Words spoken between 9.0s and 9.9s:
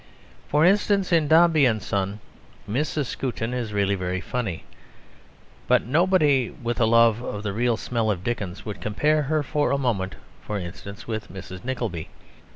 her for a